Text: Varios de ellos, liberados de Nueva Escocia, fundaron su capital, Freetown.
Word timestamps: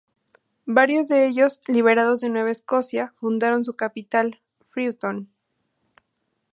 Varios 0.65 1.07
de 1.09 1.27
ellos, 1.27 1.61
liberados 1.67 2.21
de 2.21 2.29
Nueva 2.29 2.49
Escocia, 2.49 3.13
fundaron 3.19 3.63
su 3.63 3.75
capital, 3.75 4.41
Freetown. 4.69 5.29